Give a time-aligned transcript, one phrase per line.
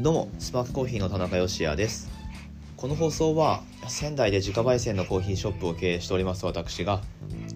[0.00, 2.08] どうもスパークコーヒーの田中芳也です。
[2.78, 7.02] この放送は仙台で自家焙煎のコーヒーショップを経営しております私が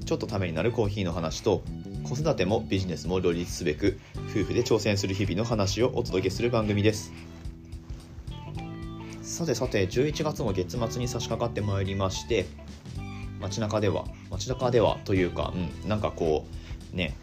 [0.04, 1.62] ちょっとためになるコーヒーの話と
[2.02, 7.14] 子育てもビジネスも両立すべく夫婦で挑戦する日々の話をお届けする番組です。
[9.22, 12.44] さてさて11月も月末に差し掛かってまいりまして
[13.40, 16.44] 街中では街中ではというか、うん、なんかこ
[16.92, 17.16] うね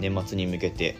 [0.00, 0.96] 年末に向けて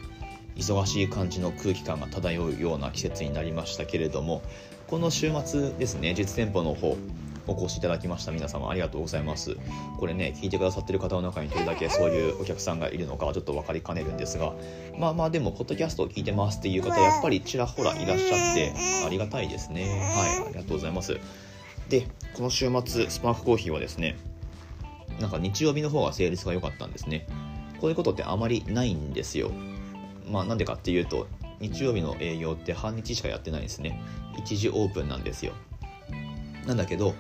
[0.57, 4.43] 忙しい感じの空気感が漂うような季節になりましたけれども
[4.87, 6.97] この週末ですね実店舗の方
[7.47, 8.33] お越しいただきました。
[8.33, 9.57] 皆様ありがとうございます。
[9.99, 14.55] これね聞いてくださってる方の中にどれだけそういうお客さんがいるのかはちょっと分かりかねるんですが
[14.99, 18.73] まあまあでもポッドキャストを聞いてますっていう方やっぱりちらほらいらっしゃって
[19.05, 19.83] ありがたいですね。
[19.83, 21.19] はいありがとうございます。
[21.89, 24.17] でこの週末スパークコーヒーはですね
[25.21, 27.27] なんか日曜日の方が成立が良かったんですね。
[27.81, 29.51] こういうことってあまりないんですよ
[30.27, 31.27] まあなんでかっていうと
[31.61, 34.01] 日曜日の営業って半日しかやってないですね。
[34.39, 35.53] 一時オープンなんですよ。
[36.67, 37.15] なんだけど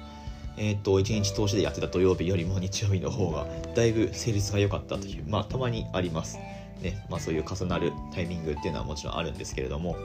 [0.56, 6.38] えー、と1日通しでやってた土曜日よりも日曜日の方がだいぶ成立が良かったというまあたまにあります。
[6.80, 9.96] ねまあそういう重なるタイミングっていうのはもちろんあるんですけれども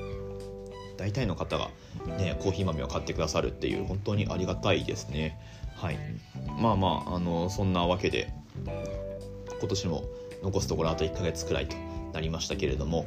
[0.98, 1.70] 大体の方が
[2.18, 5.40] ねコーヒー豆を買ってくださるっていう本当にありがたいですね。
[5.76, 5.98] はい。
[6.60, 8.34] まあまああのそんなわけで
[9.60, 10.04] 今年も
[10.42, 11.76] 残すところあと1ヶ月くらいと
[12.14, 13.06] なりましたけれども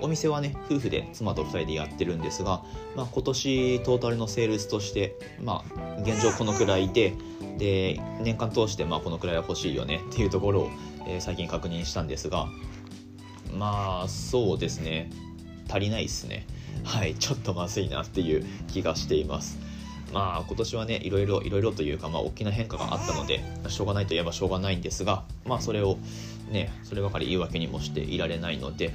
[0.00, 2.62] お店はね夫婦で妻と2人でやってるんですが、
[2.94, 7.14] まあ、今年トータルのセールスとして、まあ、現状このくらいで
[7.58, 10.70] で年間通してまあこのくらいは欲しいよねっていうところを、
[11.06, 12.46] えー、最近確認したんですが
[13.52, 15.10] まあそうですね。
[15.68, 16.46] 足りないですね。
[16.84, 19.58] はいちょっとまずいなっていう気がしています。
[20.12, 25.98] まあ今年はねいろいろいろいろというかまあ大きな変化があったのでしょうがないといえばしょうがないんですがまあそれを
[26.48, 28.94] ねそればかり言い訳にもしていられないので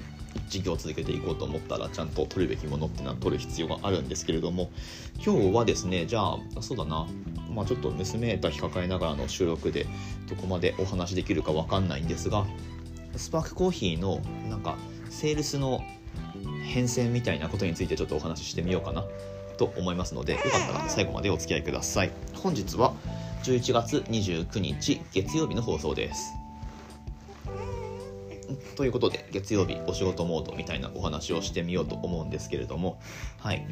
[0.50, 4.72] 事業を続けていこうと思ったらちゃんと取るべきものっていうのは取る必要があるんですけれども
[5.24, 7.08] 今日はですねじゃあそうだな。
[7.54, 9.86] まあちょっと娘抱きかかえながらの収録で
[10.28, 12.48] どこまでお話できるかわかんないんですが
[13.16, 14.76] スパークコーヒーのなんか
[15.12, 15.84] セールスの
[16.64, 19.06] 変遷みたいなことについてちょっとお話ししてみようかな
[19.58, 22.12] と思いますのでよかったら最後までお付き合いください。
[22.34, 22.94] 本日は
[23.44, 26.43] 11月29日月曜日の放送です。
[28.76, 33.00] ということで月曜日お仕事モードみたいなお話をしてみようと思うんですけれども。
[33.40, 33.66] はい。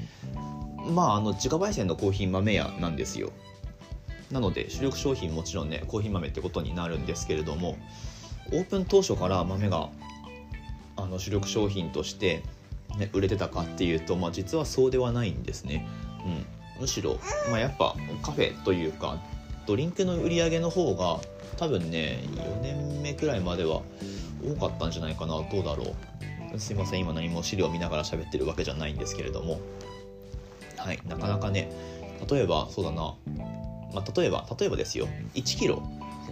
[0.94, 3.32] まああの自家焙煎のコーヒー豆屋なんですよ。
[4.32, 7.78] なので主力商品もちろんねコーヒー豆ってことになるんですけれども
[8.52, 9.90] オープン当初から豆が
[10.96, 12.44] あの主力商品として、
[12.98, 15.88] ね、売れてたかっていうと、まあ、実はそうではないんですね、
[16.78, 17.20] うん、むしろ、
[17.50, 19.22] まあ、やっぱカフェというか
[19.66, 21.20] ドリンクの売り上げの方が
[21.58, 23.82] 多分ね4年目くらいまでは
[24.44, 25.96] 多かったんじゃないかなどうだろ
[26.54, 26.60] う。
[26.60, 29.60] すいません今何も資料を見ながら喋ってるわけじゃないんですけれども。
[30.78, 31.72] はいなかなかね
[32.30, 33.16] 例えばそうだな、
[33.94, 35.08] まあ、例えば例えばですよ。
[35.36, 35.82] 1キロ。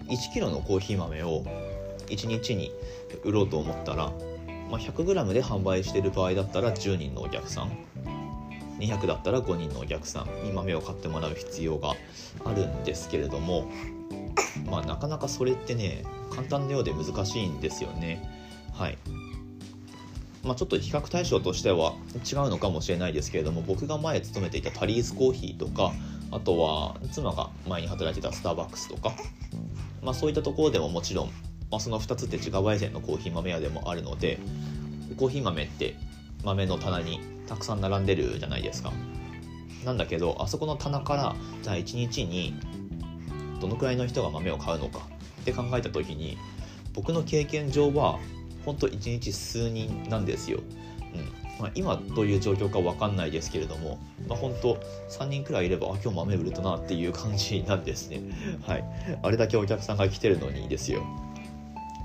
[0.08, 1.44] 1キロのコーヒー豆を
[2.08, 2.72] 1日に
[3.24, 4.12] 売ろうと思ったら、
[4.69, 7.78] まあ、100g で販売してる場合だったら10人のお客さん。
[8.80, 11.96] 200だったら5人のお客さんに豆を買ってもらう必要が
[12.46, 13.69] あるんですけれども。
[14.66, 18.22] まあなかなかそれってね簡単なようで難しいんですよね。
[18.74, 18.97] はい。
[20.44, 25.92] まあ、ちょっと比較対象としては違うのかもしれないですけれども僕が前勤めていたタリーズコーヒーとか
[26.31, 29.14] あとは妻が前に働いてたスターバックスとか、
[30.02, 31.28] まあ、そういったところでももちろん、
[31.69, 34.40] まあ、その2つって自家焙煎のコーヒー豆屋でもあるので
[35.18, 35.96] コーヒー豆って
[36.46, 38.94] 豆の棚にたくさん並んでるじゃないですか。
[39.84, 42.53] なんだけどあそこの棚からじゃあ1日に
[43.59, 45.08] どのくらいの人が豆を買うのか
[45.42, 46.38] って考えた時に
[46.94, 48.20] 僕の経験上は
[48.66, 50.59] 本当1日数人なんですよ。
[51.14, 54.75] うんまあ、今どういう状況か分かんないですけれども、まあ、本当
[55.09, 58.22] 3人くらいいればあ今日豆売れたなっていう感じなんですね。
[58.66, 58.86] はい、
[59.22, 61.03] あれだけお客さんが来てるのにですよ。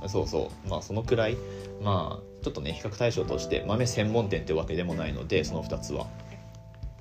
[0.06, 1.37] そうそうまあそのくらい
[1.82, 6.06] まあちょっとね比較対象として豆専門店ってわけでもないのでその2つは。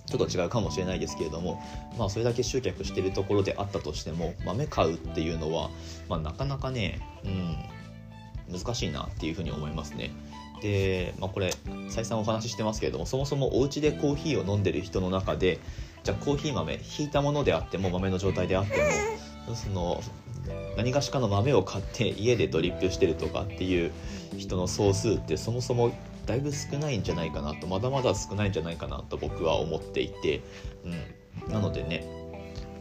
[0.05, 1.61] ちょっと違うかもしれないですけれども、
[1.97, 5.69] まあ、それだけ集客してるところであったとしても豆買うっていうのは、
[6.09, 7.27] まあ、なかなかね、う
[8.53, 10.11] ん、難しいなっていうふうに思いますね。
[10.61, 11.53] で、まあ、これ
[11.89, 15.59] 再三お話ししてますけれどもそもそもお家でコーヒーを飲んでる人の中で
[16.03, 18.77] じゃあコーヒー豆ひいたものであっても豆の状態であって
[19.47, 20.01] もその
[20.77, 23.91] 何がしかの豆を買って家でドリップしてるとかっていう
[24.37, 25.91] 人の総数ってそもそも
[26.25, 30.41] だいぶ少ないんじゃないかなとまだまだ少ないんじゃないかなと僕は思っていて、
[30.85, 32.05] うん、なのでね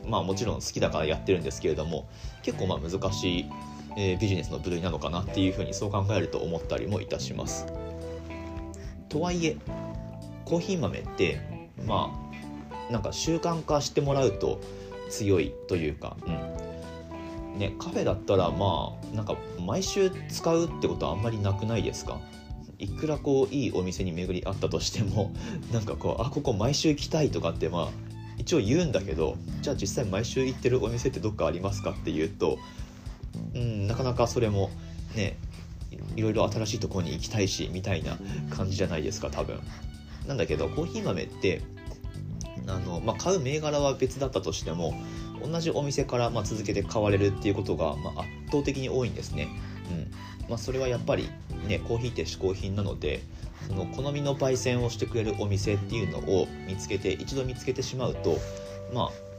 [0.06, 2.08] まあもちろん好きだからやってるんですけれども
[2.42, 3.50] 結構まあ難しい、
[3.96, 7.66] えー、ビジネスの部類なのかなっていうふうにそう考えると思ったりもいたします。
[9.08, 9.56] とはいえ
[10.44, 11.40] コーヒー豆って
[11.86, 12.10] ま
[12.88, 14.60] あなんか習慣化してもらうと
[15.08, 16.62] 強いというか、うん。
[17.58, 22.18] ね、カフェだったらまあなんか毎週使うってことはあんまりなくないですか？
[22.82, 25.32] いくらこういいお店に巡り合ったとしても
[25.72, 27.90] なんかこうあここ毎週行きたいとかってまあ
[28.38, 32.58] 一応言うんだけどじゃあ実際毎週行ってるお店ってどっかありますかっていうと
[33.54, 34.70] うんなかなかそれも
[35.14, 35.36] ね
[36.16, 38.18] いろいろ新しいところに行きたいしみたいな
[38.50, 39.60] 感じじゃないですか多分。
[40.26, 41.62] なんだけどコーヒー豆って
[42.66, 44.94] あの、まあ、買う銘柄は別だったとしても
[45.44, 49.48] 同じお店からま続けて買われるっていうことがま圧倒的に多いんですね。
[49.90, 50.10] うん
[50.48, 51.30] まあ、それはやっぱり
[51.72, 53.22] ねコーヒーって嗜好品なので
[53.68, 58.38] その好みの焙煎をしてくれるお店っていうのを見つけて一度見つけてしまうと
[58.92, 59.32] まあ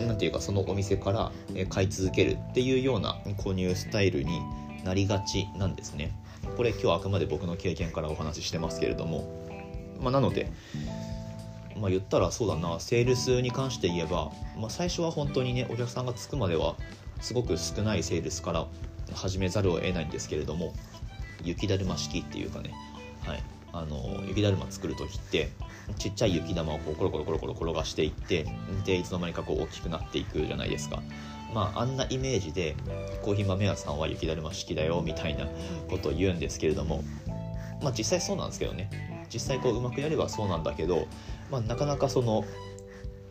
[0.00, 1.32] なんていうかそのお店から
[1.68, 4.40] 買い続けるっていうような購入スタイルに
[4.84, 6.12] なりがちなんですね。
[6.56, 9.24] これ今日はあくまで僕の経験からお話ししてますけれども、
[10.00, 10.52] まあ、なので、
[11.80, 16.76] まあ、言ったらそうだなセールスに関して言えば、まあ、最初は本当にねお客さんがつくまでは
[17.20, 18.66] すごく少ないセールスから
[19.14, 20.74] 始めざるを得ないんですけれども
[21.44, 22.72] 雪だるま式っていうかね、
[23.26, 23.42] はい、
[23.72, 25.50] あの雪だるま作る時って
[25.98, 28.46] ちっちゃい雪玉をこうコロコロコロコロ転がしていって
[28.84, 31.02] でいつの間にかこう大きくなっていくじゃないですか。
[31.52, 32.74] まあ、あんなイメージで
[33.22, 35.46] コーヒー豆屋さんは雪だるま式だよみたいな
[35.88, 37.04] ことを言うんですけれども、
[37.80, 38.90] まあ、実際そうなんですけどね。
[39.32, 41.06] 実際こううまくやればそうなんだけど、
[41.52, 42.44] まあ、なかなかその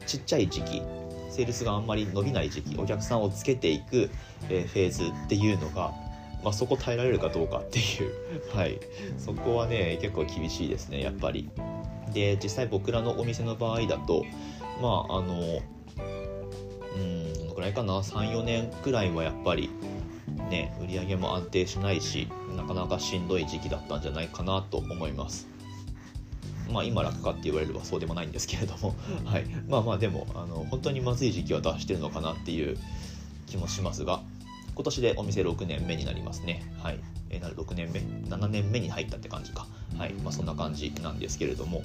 [0.05, 0.81] ちっちゃい時期
[1.33, 4.09] セールスがあんまり伸びない時期お客さんをつけていく、
[4.49, 5.91] えフェーズっていうのが、
[6.43, 8.11] まあ、そこ耐えられるかどうかっていう。
[8.55, 8.79] はい。
[9.17, 11.49] そこはね結構厳しいですねやっぱり。
[12.13, 14.23] で実際僕らのお店の場合だと
[14.81, 15.61] まああの
[16.95, 19.69] うんどのくらいかな？34年くらいはやっぱり
[20.49, 25.47] ね売り上げも安定しないしなかなかしんどい時期だったんじゃないかなと思います。
[26.71, 28.95] まあ今楽かって言われればそうでもないんですけれども、
[29.25, 32.77] はい、まあまあでもあの本当にまずい時期は出してるのかなっていう
[33.47, 34.21] 気もしますが。
[34.75, 36.63] 今年でお店6年目になりますね。
[36.81, 36.99] はい。
[37.29, 39.67] え、6年目？7年目に入ったって感じか。
[39.97, 40.13] はい。
[40.13, 41.83] まあそんな感じなんですけれども。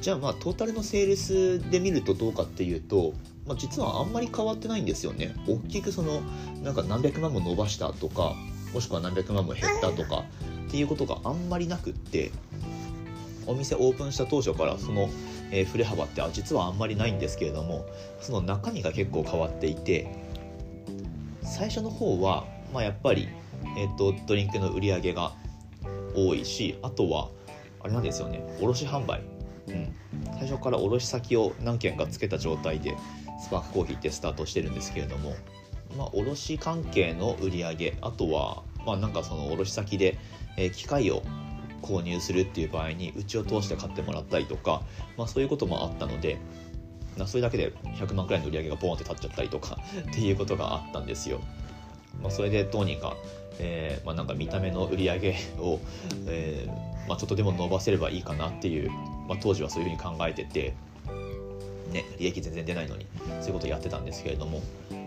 [0.00, 3.14] じゃあまあトータルのセールスで見るとどうかっていうと、
[3.46, 5.34] まあ、実はあんまり変わってないんですよね。
[5.48, 6.20] 大きくその
[6.62, 8.34] なんか何百万も伸ばしたとか
[8.72, 10.24] もしくは何百万も減ったとか
[10.68, 12.32] っていうことがあんまりなくって
[13.46, 15.08] お店オープンした当初からその、
[15.50, 17.86] えー、振れ幅って実はあんまりないんですけれども
[18.20, 20.23] その中身が結構変わっていて
[21.44, 23.28] 最初の方は、まあ、やっぱり、
[23.76, 25.32] えーと、ドリンクの売り上げが
[26.14, 27.28] 多いしあとは
[27.80, 29.22] あれなんですよね卸販売、
[29.68, 29.94] うん、
[30.38, 32.96] 最初から卸先を何件かつけた状態で
[33.42, 35.34] スパークコーヒーってスタートしてるんですけれども、
[35.98, 40.18] まあ、卸関係の売り上げあとはまあなんかその卸先で、
[40.56, 41.22] えー、機械を
[41.82, 44.82] 購入するっていう場合にうちを通して買ってもらったりとか、
[45.18, 46.38] まあ、そういうこともあったので
[47.26, 49.78] それだけで100万くらいの売り上げがボーンって立っちゃったりとか
[50.10, 51.40] っていうことがあったんですよ。
[52.22, 53.16] まあ、それでどうにか、
[53.58, 55.80] えーまあ、なんか見た目の売り上げを、
[56.26, 58.90] えーまあ、ちょっとでも伸ばせればいいかなっていう、
[59.28, 60.74] まあ、当時はそういうふうに考えてて、
[61.92, 63.06] ね、利益全然出ないのに
[63.40, 64.62] そういうことやってたんですけれども、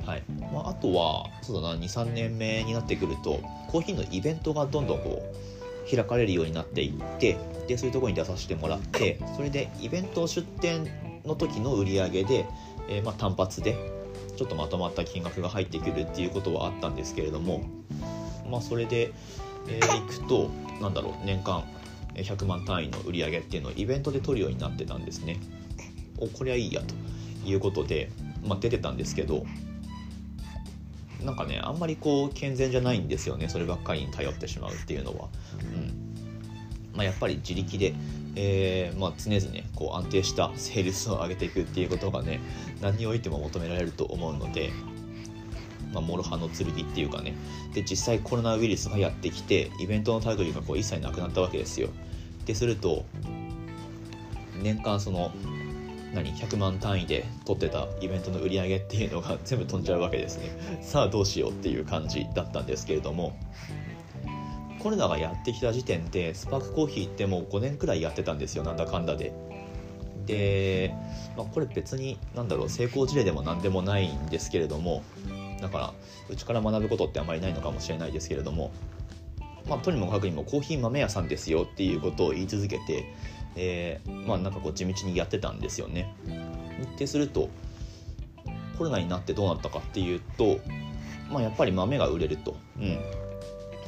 [0.06, 0.24] はい
[0.54, 7.38] まあ、あとはそうだな23年目になってくるとコーヒーのイベントがどんどんこう開かれるようになっていって
[7.68, 10.86] でそういうところに出させてもらってそれでイベント出店
[11.26, 12.46] の時の売り上げで、
[12.90, 13.76] えー、まあ、単発で
[14.38, 17.64] ちょっとまとまった金額が入ってくるっていうことはあったんですけれども、
[18.50, 19.12] まあ、それで、
[19.68, 20.50] えー、いくと
[20.82, 21.64] なんだろう年間
[22.16, 25.40] 100万単位の売り上げっていうのをイベントで取るようになってたんですね。
[26.20, 26.96] おこりゃいいやと
[27.48, 28.10] いうことで、
[28.44, 29.46] まあ、出てたんですけど
[31.24, 35.30] なんかねあんまりこう健全じゃないんですよねそればっかりに頼ってしまうっていうのは。
[35.62, 36.07] うん
[36.98, 37.94] まあ、やっぱり自力で、
[38.36, 42.42] えーまあ、常々こう安定したセールスを上げていくっていうことがね
[42.82, 44.72] 何においても求められると思うので、
[45.94, 47.36] まあ、諸刃の剣っていうかね。
[47.76, 51.90] で実際コロナウイルスがやってきてイベントのタイトルがこう一切なくなったわけですよ。
[52.48, 53.06] ですると
[54.64, 55.32] 年間その
[56.16, 60.80] 何100万単位で取ってたイベントの売り上げっていうのが全部飛んじゃうわけですね。
[60.82, 63.38] さあどうしようっていう感じだったんですけれども。
[64.88, 69.34] コロナがやってきた時点でスパークコーヒーってもう5年くらいやってたんですよなんだかんだで。
[70.26, 70.94] で、
[71.36, 75.04] まあ、これ別に何だろう成功事例でも何でもないんですけれども
[75.60, 75.94] だから
[76.30, 78.72] うちから学ぶことってあまりないのかもしれないですけれども
[79.68, 83.14] まあ、とにもかくにもコーヒー豆屋さんですよっていうことを言い続けて
[83.58, 86.16] えー、まあなんかこう地道にやってたんですよね。
[86.98, 87.50] ですると
[88.78, 90.60] コロナになってどうなったかっていうと、
[91.30, 93.00] まあ、やっぱり豆が売れると、うん、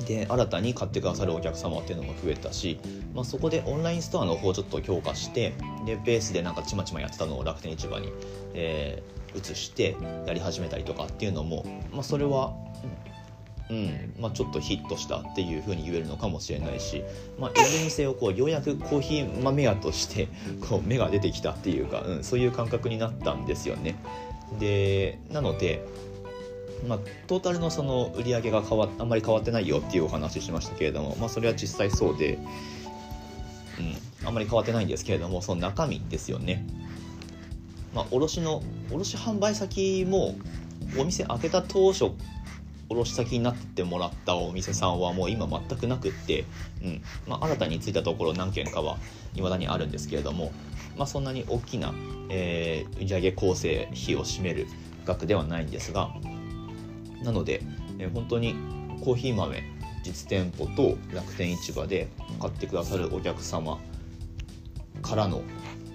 [0.06, 2.80] で新たに買ってくださるお客様っていうのも増えたし、
[3.14, 5.54] まあ、そこでオンラインストアの方をちょっと強化して
[5.86, 8.12] でベースでなんかちまちまやってたのを楽天市場に、
[8.54, 12.54] えー、移してやり始めたりとかっていうのも、まあ、それは、
[13.70, 17.04] うんまあ、ちょっとヒットしたっていうふうに言えるのかもしれないし、
[17.38, 20.28] まあ、いずれにせよこうようやくコーヒー豆屋として
[20.70, 23.96] こう芽が出てきたっていうか、うん、そういう感覚になったんですよね。
[24.60, 25.86] でなので
[26.88, 32.40] まあ、トータルのその売り上げが変わあんまり変わってないよっていうお話しましたけれども、まあ、それは実際そうで、
[33.80, 36.66] うん、あんまり変わってないんですけれどもその中身ですよね。
[37.94, 40.36] まあ、卸の卸販売先も
[40.98, 42.12] お店開けた当初
[42.90, 46.46] 卸先になってもらったお店さんはもう今全くなくって、
[46.84, 48.98] うんまあ、新たについたところ何件かは
[49.36, 50.52] いまだにあるんですけれども、
[50.98, 51.94] まあ、そんなに大きな、
[52.30, 54.68] えー、売上構成費を占める
[55.06, 56.10] 額ではないんですが
[57.24, 57.62] なので、
[57.98, 58.56] えー、本当に
[59.04, 59.64] コーヒー豆
[60.04, 62.08] 実店舗と楽天市場で
[62.40, 63.80] 買ってくださるお客様
[65.02, 65.42] からの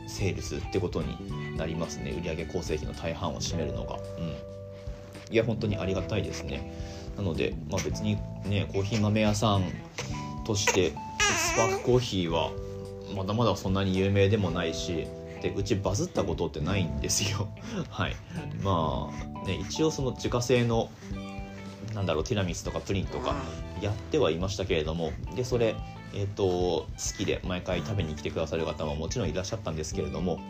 [0.07, 2.11] セールスってことになりますね。
[2.12, 6.73] 売上構成費の大半を占めるのが、うん、いや本当にありがたいですね。
[7.16, 9.64] なので、まあ、別にねコーヒー豆屋さん
[10.45, 12.50] としてスパークコーヒーは
[13.16, 15.07] まだまだそんなに有名でもないし
[15.43, 17.49] でうちバズったことってないんですよ。
[17.91, 18.17] はい。
[18.62, 19.11] ま
[19.45, 20.91] あね一応その自家製の
[21.95, 23.35] なんだろうティラミスとかプリンとか
[23.81, 25.76] やってはいましたけれどもでそれ
[26.12, 26.87] えっ、ー、と好
[27.17, 30.41] きで毎回食べに来てくださる方ももちろんいらっしゃったんですけれども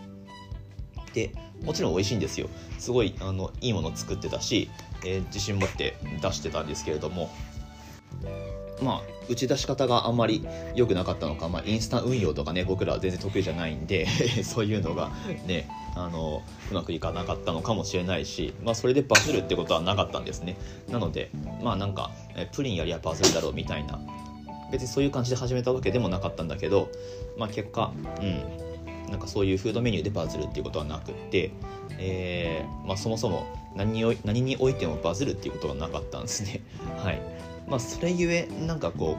[1.12, 2.48] でもちろん美味しいんですよ。
[2.78, 4.70] すごいあのいいもの作ってたし、
[5.04, 7.30] えー、自信持って出してたんですけれども
[8.84, 14.06] まあ、打ち出し方があんまり良くなかったのか、まあ、インスタ運用とかね僕らは全然得意じゃないんで
[14.44, 15.10] そういうのが
[15.46, 20.56] ねあのうまくいかなかったのかもしれないし、まあ、それでバズるってことはなかったんですね。
[20.90, 21.30] なので
[21.62, 22.10] まあなんか
[22.52, 23.98] プリンやりゃバズるだろうみたいな
[24.70, 26.90] 別にそういう感じで始めたわけでもなかったんだけど、
[27.38, 28.64] まあ、結果うん
[29.10, 31.52] なんかそういうフードメニューでバズるっていうことはなくって、
[31.98, 36.62] えーまあ、そもそも何に何においてもバズるっていうことがなかったんですね。
[36.98, 37.20] はい。
[37.66, 39.16] まあ、それゆえなんかこ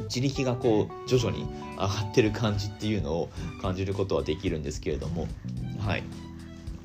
[0.00, 3.28] う自力がこう徐々に上がってる感じっていうのを
[3.60, 5.26] 感じることはできるんですけれども
[5.78, 6.02] はい。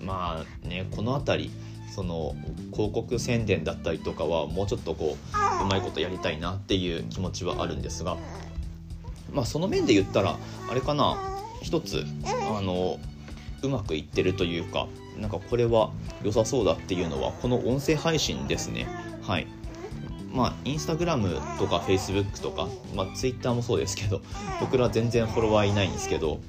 [0.02, 1.52] まあねこの辺り
[1.94, 2.36] その
[2.74, 5.18] 広告宣伝だったりとかはもうちょっとこ
[5.62, 8.18] ううまいことやりたいなっていう気持ちはあるんですが
[9.32, 10.38] まあその面で言ったら
[10.70, 11.18] あれかな
[11.62, 12.04] 一つ
[12.58, 12.98] あの
[13.62, 14.88] うまくいってるというか
[15.18, 15.92] なんかこれは
[16.24, 18.88] 良さそうだっていうのはこの音声配信ですね。
[19.22, 19.48] はい。
[20.34, 24.22] まあ、インスタグラムとかフェイスブックとか、まあ、ツイッターもそうですけど
[24.62, 26.40] 僕ら全然フォロワーいないんですけど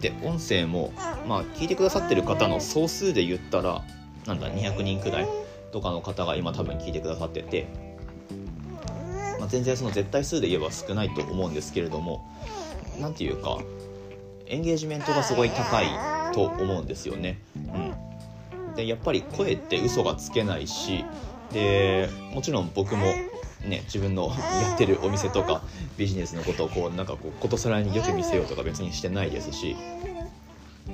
[0.00, 0.92] で音声も、
[1.26, 3.82] まあ、聞いてくださってる方の総数で言ったら
[4.26, 5.28] なんだ200人くらい
[5.72, 7.68] とかの方が今多分聞いてくださってて、
[9.38, 12.26] まあ、全然その絶対数で言えば少ないと思うんですけれども
[13.00, 13.58] 何て言うか
[14.46, 15.86] エンゲージメントがすごい高い
[16.34, 17.38] と思うんですよね。
[17.54, 21.04] うん、でやっぱり声って嘘がつけないし
[21.52, 23.06] でもちろん僕も
[23.64, 25.62] ね自分のやってるお店とか
[25.96, 29.76] ビジネスのことをこうなんかこうことさらによく見せようとか別にしてないですし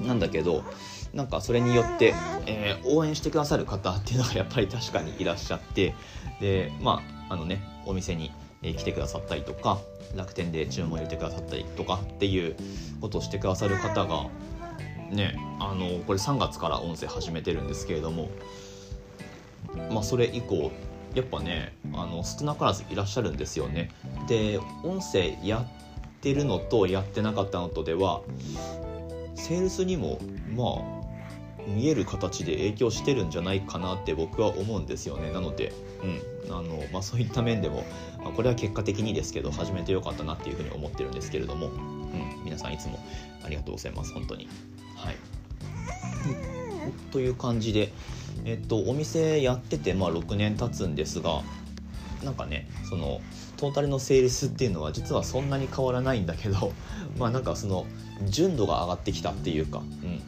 [0.06, 0.64] なんだけど
[1.14, 2.14] なんかそれによって、
[2.46, 5.94] えー、応援してくださる方っていうのがやっぱり確かにいらっしゃって
[6.40, 8.32] でまああのねお店に
[8.62, 9.78] 来てくださったりとか
[10.14, 12.56] 楽天で注文入れてくださったりとかっていう
[13.00, 14.28] ことをしてくださる方が
[15.10, 18.28] ねあのこれ3月から音声始めてるんですけれども
[19.90, 20.70] まあ、それ以降
[21.14, 23.90] やっぱねあの少なからずいらっしゃるんですよね。
[24.28, 28.22] で音声やってるのとやってなかったのとでは
[29.34, 30.18] セールスにも
[30.54, 31.06] まあ
[31.66, 35.32] 見える形で影響してるんじゃないかなって僕は思うんですよね。
[35.32, 36.36] なので、うん。
[36.48, 37.84] あのまあ、そういった面でも、
[38.22, 43.00] まあ、これは結果的にですけど始めてよかったなっていうふうに思ってるんですけれども、うん、皆さんいつも
[43.44, 44.12] ありがとうございます。
[44.12, 44.48] 本当に。
[44.94, 45.16] はい、
[47.10, 47.92] という感じで、
[48.46, 51.42] えっと、お店やってて、まあ、6年経つんですが
[52.24, 53.20] なんかねその
[53.56, 56.72] トータルのセールスっていうのは実はそんなに変わらないんだけど
[57.18, 57.86] まあなんかその
[58.28, 60.22] 純度が上がってきたっていうか、うん、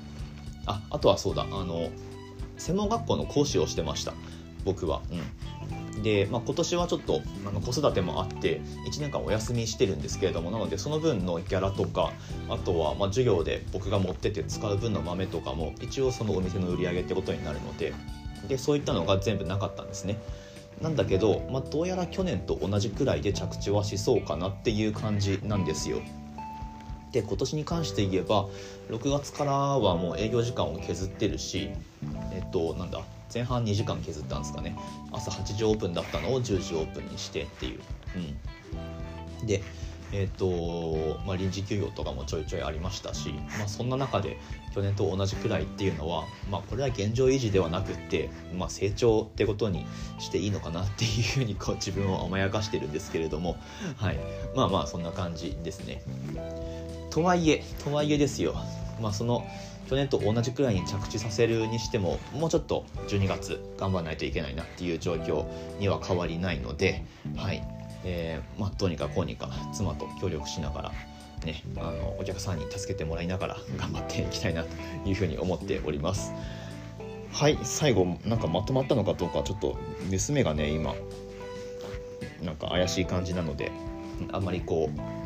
[0.66, 1.90] ああとはそうだあの
[2.58, 4.14] 専門学校の講師をしてました
[4.64, 5.18] 僕は、うん、
[6.02, 12.12] で、まあ、今年はちょっとあの子育てもあって1年間お休みしてるんですけれどもなのでその分のギャラとか
[12.48, 17.92] あとはま授業で僕が持ってて使う分の豆とかも一応そのお店の売り上げってことになるので
[18.48, 20.16] でそういったのが全部なかったんですね。
[20.80, 26.00] なんだけど、まあ、どうやら去年と同じくらいで着地はしそうかなっていう感じなんですよ。
[27.10, 28.46] で今年に関して言えば
[28.90, 31.70] 6月からはもう営業時間を削ってるし
[32.32, 33.02] えっとなんだ
[33.32, 34.76] 前半2時間削ったんですかね。
[35.12, 37.80] 朝8時オープンだったのを10時オープンにしてっていう。
[39.40, 39.62] うん、で
[40.12, 44.38] えーとまあ、臨時休業とかもちょいちょいありましたし、まあ、そんな中で
[44.75, 49.87] 去年と同じくらいっていうのは、まあ、これは現状維持ではなくって、まあ、成長ってことに
[50.18, 53.58] していいのかなっていうふうにこう自分を甘やかしてるんですけれども、
[53.97, 54.18] はい、
[54.54, 56.02] まあまあそんな感じですね。
[57.11, 58.54] とはいえとはいえですよ、
[59.00, 59.46] まあ、その
[59.88, 65.46] 去年と同じくらいに着地させるにしてももうちょっと12月頑張らないといけないなっていう状況
[65.78, 67.04] には変わりないので、
[67.36, 67.62] はい
[68.04, 70.92] えー、まあ、どうにかこうにか妻と協力しながら、
[71.44, 74.68] ね、あのお客さんに助けてもらいながら頑張っていきたいなと
[75.08, 76.32] いうふうに思っております。
[77.32, 79.78] はい最後なんかまとまったのかどうかちょっと
[80.10, 80.94] 娘がね今
[82.42, 83.70] なんか怪しい感じなので
[84.32, 85.17] あんまりこう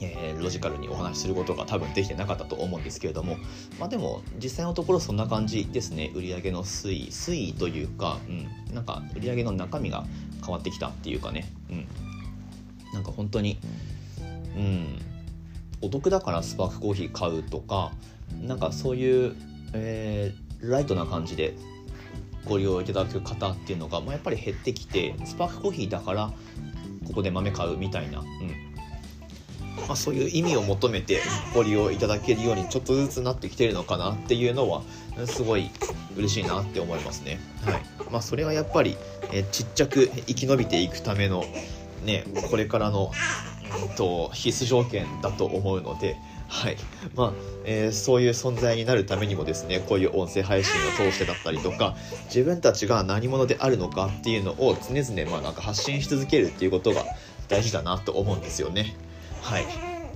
[0.00, 3.36] えー、ロジカルにお話しすることが多分できてなかったと思うんですけれども、
[3.78, 6.12] まあ、でも実際のところそんな感じですね。
[6.14, 8.32] 売上の推移推移というか、う
[8.70, 10.04] ん、なんか売上の中身が
[10.44, 11.86] 変わってきたっていうかね、うん、
[12.92, 13.58] なんか本当に、
[14.56, 14.98] うん、
[15.82, 17.92] お得だからスパークコーヒー買うとか
[18.42, 19.36] なんかそういう、
[19.72, 21.54] えー、ライトな感じで
[22.44, 26.32] ご利用いただく方っていうのが、まあ、やっぱり減ってきてスパークコーヒーだから
[27.06, 28.26] ここで豆買うみたいな、うん、
[29.88, 31.20] まあ、そういう意味を求めて
[31.54, 34.82] ご利用いただけるようにちょっとずつなってきてるのかなっていうのは
[35.26, 35.70] すごい
[36.16, 37.40] 嬉しいなって思いますね。
[37.64, 38.96] はいまあ、それはやっぱり
[39.32, 41.44] えちっちゃく生き延びていくための、
[42.04, 43.10] ね、これからの、
[43.88, 46.16] うん、と必須条件だと思うので。
[46.50, 46.78] はい
[47.14, 47.32] まあ
[47.66, 57.04] えー、そういう存在になるためにもですねこういう音声配信を通してだったりとか自分たちが何者であるのかっていうのを常々まあなんか発信し続けるっていうことが
[57.48, 58.96] 大事だなと思うんですよね。
[59.42, 59.66] はい。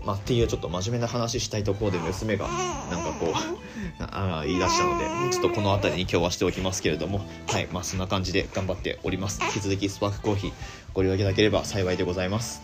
[0.05, 2.49] まあ、っていうちょっと真面目な話したいところで娘が
[2.91, 3.33] なんかこう
[4.02, 7.69] あ言い出したのでちょっとこの辺りに今日はしておきますけれどもはい。
[7.71, 9.41] まあそんな感じで頑張っております。
[9.45, 10.52] 引き続きスパークコーヒー
[10.93, 12.62] ご利用いただければ幸いでございます。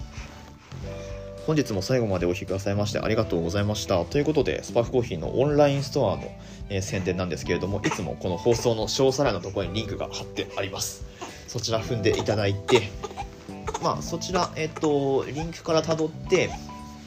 [1.46, 4.04] 本日も最後までお聴きくださいましてありがとうございました。
[4.04, 6.30] ということでスパークコーヒーのオンラインストアの、
[6.68, 11.06] えー、宣伝なんですけれどもいつもこの放送の詳細欄のところにリンクが貼ってあります。
[11.46, 12.90] そちら踏んでいただいて
[13.82, 16.50] まあ、そちら、えっと、リンクからたどって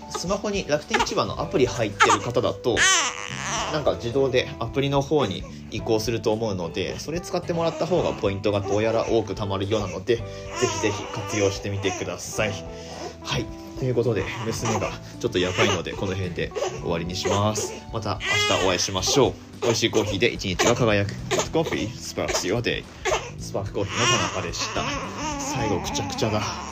[0.10, 2.78] スマホに楽天市場のアプリ入ってる方だと
[3.72, 10.24] なんか自動でアプリの方に移行すると思うのでそれ使ってもらった方がポイントがどうやら多く貯まるようなのでぜ
[10.60, 12.52] ひぜひ活用してみてください。
[13.24, 13.46] はい。
[13.80, 17.74] ということで娘がちょっとやばいのでこの辺で終わりにします。
[17.94, 18.20] また
[18.50, 19.34] 明日お会いしましょう。
[19.64, 21.12] 美味しいコーヒーで一日が輝く。
[21.52, 22.84] Coffee Sparks Your Day
[23.40, 25.11] スパークコーヒーの田中でした。
[25.54, 26.71] 最後くちゃくちゃだ。